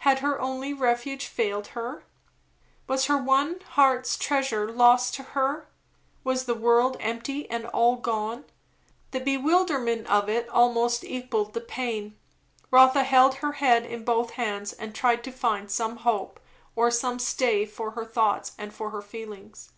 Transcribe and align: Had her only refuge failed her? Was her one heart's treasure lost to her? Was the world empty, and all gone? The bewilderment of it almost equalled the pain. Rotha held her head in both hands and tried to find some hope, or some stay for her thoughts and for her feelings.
Had 0.00 0.18
her 0.18 0.38
only 0.42 0.74
refuge 0.74 1.24
failed 1.26 1.68
her? 1.68 2.04
Was 2.86 3.06
her 3.06 3.16
one 3.16 3.60
heart's 3.70 4.18
treasure 4.18 4.70
lost 4.70 5.14
to 5.14 5.22
her? 5.22 5.70
Was 6.22 6.44
the 6.44 6.54
world 6.54 6.98
empty, 7.00 7.48
and 7.48 7.64
all 7.68 7.96
gone? 7.96 8.44
The 9.12 9.20
bewilderment 9.20 10.06
of 10.06 10.28
it 10.28 10.46
almost 10.50 11.02
equalled 11.02 11.54
the 11.54 11.62
pain. 11.62 12.14
Rotha 12.70 13.04
held 13.04 13.36
her 13.36 13.52
head 13.52 13.86
in 13.86 14.04
both 14.04 14.32
hands 14.32 14.74
and 14.74 14.94
tried 14.94 15.24
to 15.24 15.32
find 15.32 15.70
some 15.70 15.96
hope, 15.96 16.40
or 16.76 16.90
some 16.90 17.18
stay 17.18 17.64
for 17.64 17.92
her 17.92 18.04
thoughts 18.04 18.52
and 18.58 18.70
for 18.70 18.90
her 18.90 19.00
feelings. 19.00 19.72